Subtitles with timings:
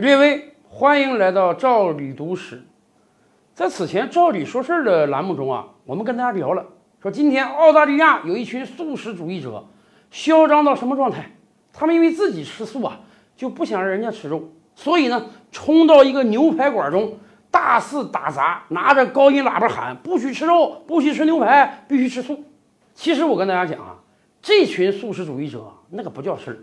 [0.00, 2.62] 列位，欢迎来到赵理读史。
[3.52, 6.64] 在此前“赵理说事儿”的栏目中啊，我们跟大家聊了，
[7.02, 9.62] 说今天澳大利亚有一群素食主义者，
[10.10, 11.30] 嚣张到什么状态？
[11.70, 13.00] 他们因为自己吃素啊，
[13.36, 17.18] 就不想让人家吃肉，所以呢，冲到一个牛排馆中，
[17.50, 22.42] 大肆打砸，拿着高音喇叭喊：“不许吃肉，不许吃牛排，必须吃素。”
[22.94, 23.96] 其实我跟大家讲啊，
[24.40, 26.56] 这群素食主义者那个不叫事儿，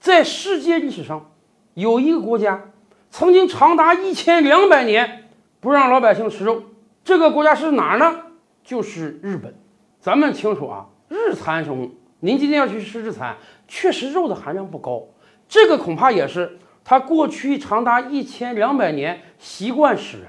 [0.00, 1.30] 在世界历史上，
[1.74, 2.62] 有一个国家
[3.10, 5.28] 曾经长达一千两百年
[5.60, 6.62] 不让老百姓吃肉，
[7.04, 8.16] 这个国家是哪儿呢？
[8.64, 9.54] 就是日本。
[10.00, 13.36] 咱们清楚啊，日餐中，您今天要去吃日餐，
[13.68, 15.02] 确实肉的含量不高，
[15.48, 20.28] 这个恐怕也是它过去长达一千两百年习惯使然。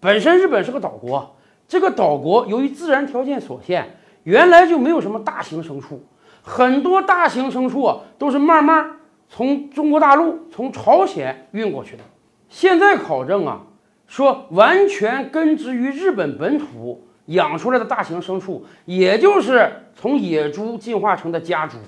[0.00, 3.98] 本身日本是个岛国，这个岛国由于自然条件所限。
[4.24, 6.00] 原来就没有什么大型牲畜，
[6.42, 8.98] 很多大型牲畜啊都是慢慢
[9.34, 12.02] 从中国大陆、从朝鲜运过去的。
[12.50, 13.62] 现在考证啊，
[14.06, 21.78] 说完全根植于日本本土养出来的大型牲畜，也就是从野猪进化成的家猪。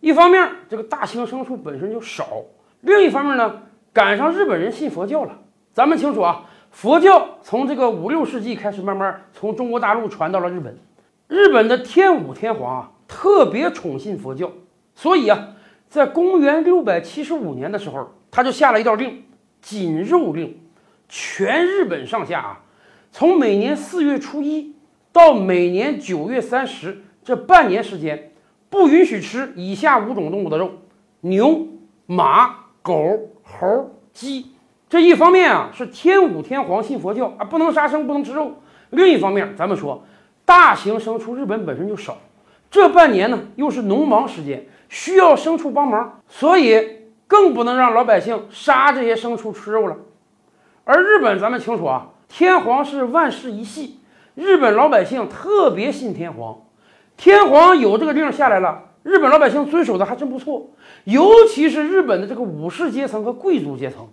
[0.00, 2.24] 一方面，这个大型牲畜本身就少；
[2.80, 3.60] 另一方面呢，
[3.92, 5.38] 赶上日本人信佛教了。
[5.74, 10.74] 咱们清楚啊，佛教从这个五六世纪开始慢慢从中国大陆传到了日本。
[11.28, 14.50] 日本的天武天皇啊，特别宠信佛教，
[14.94, 15.48] 所以啊，
[15.88, 19.24] 在公元六百七十五年的时候，他就下了一道令，
[19.60, 20.58] 禁肉令，
[21.08, 22.60] 全日本上下啊，
[23.12, 24.74] 从每年四月初一
[25.12, 28.32] 到每年九月三十这半年时间，
[28.68, 30.72] 不允许吃以下五种动物的肉：
[31.20, 31.66] 牛、
[32.06, 34.52] 马、狗、猴、鸡。
[34.88, 38.52] 这一方面啊，是天武天皇信佛教啊，不能杀生，不能吃肉；
[38.90, 40.04] 另一方面，咱们说。
[40.44, 42.18] 大型牲畜日本本身就少，
[42.70, 49.96] 这半年呢又是农忙时间，需要牲畜帮忙，所以更不能让老百姓杀这些牲畜吃肉了。
[50.84, 54.00] 而日本咱们清楚啊，天皇是万世一系，
[54.34, 56.62] 日本老百姓特别信天皇，
[57.16, 60.70] 天皇有这个令下来了，日本老百姓遵守的还真不错，
[61.04, 64.08] 尤其是日本的这个武士阶层和贵族阶层，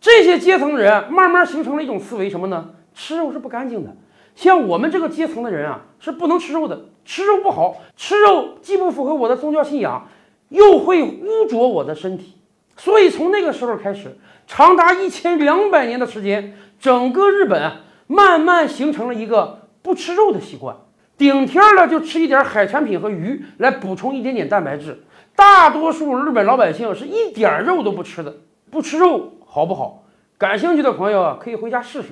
[0.00, 2.70] 这些阶层的人慢慢形成了一种思维，什么呢？
[2.92, 3.96] 吃肉是不干净的。
[4.34, 10.06] 像我们这个阶层的人啊，是不能吃肉的，吃肉不好，吃肉既不符合我的宗教信仰，
[10.48, 12.36] 又会污浊我的身体。
[12.76, 14.16] 所以从那个时候开始，
[14.46, 17.72] 长达一千两百年的时间，整个日本
[18.06, 20.76] 慢慢形成了一个不吃肉的习惯，
[21.18, 25.02] 顶天了就吃一点海产品和鱼来补充一点点蛋白质。
[25.34, 28.32] 大多数日本老百姓是一点肉都不吃的，
[28.70, 30.04] 不吃肉好不好？
[30.38, 32.10] 感兴趣的朋友啊，可以回家试试。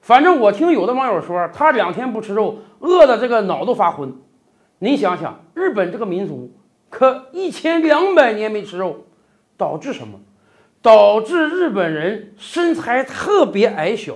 [0.00, 4.12] 反正我听有的网友说，他两天不吃肉，饿的这个脑都发昏。
[4.82, 6.50] 您想想，日本这个民族
[6.88, 9.04] 可一千两百年没吃肉，
[9.58, 10.18] 导致什么？
[10.80, 14.14] 导致日本人身材特别矮小。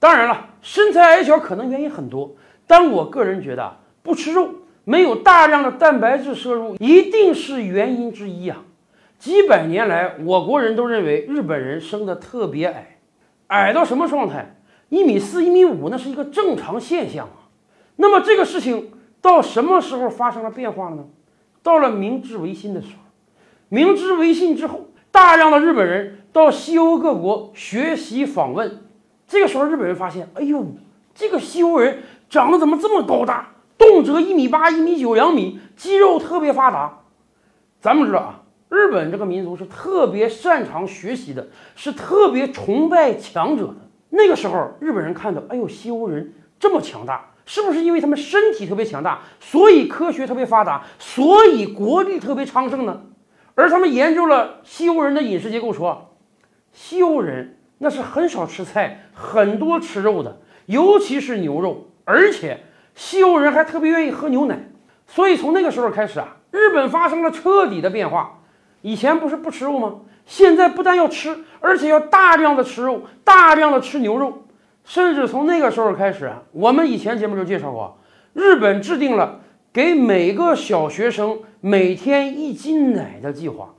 [0.00, 2.34] 当然了，身材矮小可能原因很多，
[2.66, 4.50] 但我个人觉得，不吃肉，
[4.82, 8.64] 没有大量的蛋白质摄入，一定是原因之一啊。
[9.20, 12.98] 几百年来，我国人都认为日本人生的特别矮，
[13.46, 14.56] 矮到什么状态？
[14.88, 17.46] 一米四、一米五，那是一个正常现象啊。
[17.94, 18.90] 那么这个事情
[19.26, 21.04] 到什么时候发生了变化了呢？
[21.60, 23.02] 到了明治维新的时候。
[23.68, 28.84] 明治维新之后，大量的日本人到西欧各国学习访问。
[29.26, 30.64] 这个时候，日本人发现，哎呦，
[31.12, 37.00] 这个西欧人长得怎么这么高大，动辄一米八、一米九、两米，肌肉特别发达。
[37.80, 43.74] 咱们知道啊，日本这个民族是特别擅长学习的，是特别崇拜强者的。
[44.10, 53.00] 那个时候，日本人看到，哎呦，西欧人这么强大，是不是因为他们身体特别强大，所以科学特别发达，所以国力特别昌盛呢？
[53.54, 56.16] 而他们研究了西欧人的饮食结构，说，
[56.72, 62.64] 西欧人那是很少吃菜，很多吃肉的，尤其是牛肉，而且
[62.94, 64.68] 西欧人还特别愿意喝牛奶。
[65.06, 68.40] 所以从那个时候开始啊，日本发生了彻底的变化。
[68.82, 70.00] 以前不是不吃肉吗？
[70.26, 74.45] 现在不但要吃，而且要大量的吃肉，大量的吃牛肉，
[74.86, 77.98] 甚至从那个时候开始，我们以前节目就介绍过，
[78.32, 79.40] 日本制定了
[79.72, 83.74] 给每个小学生每天一斤奶的计划。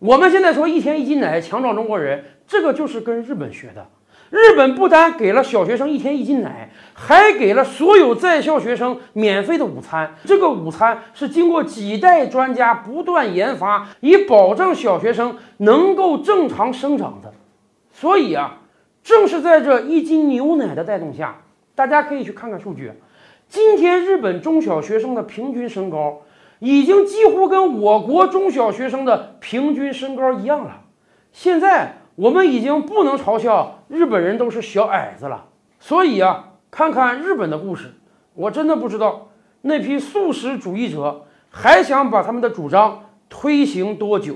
[0.00, 3.86] 我们现在说一天一斤奶强壮中国人，这个就是跟日本学的。
[4.28, 10.16] 日本不单给了小学生一天一斤奶，还给了所有在校学生免费的午餐。
[10.24, 17.32] 这个午餐是经过几代专家不断研发，以保证小学生能够正常生长的。
[17.92, 18.58] 所以啊，
[19.06, 21.36] 正是在这一斤牛奶的带动下，
[21.76, 22.92] 大家可以去看看数据。
[23.48, 26.22] 今天日本中小学生的平均身高
[26.58, 30.82] 已经几乎跟我国中小学生的平均身高一样了。
[31.30, 31.98] 现在。
[32.16, 35.44] 我们已经不能嘲笑日本人都是小矮子了。
[35.78, 37.92] 所以啊，看看日本的故事，
[38.32, 39.28] 我真的不知道
[39.60, 44.34] 那批素食主义者还想把他们的主张推行多久。